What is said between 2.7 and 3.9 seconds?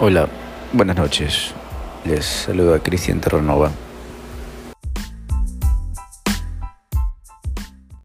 Cristian Terranova.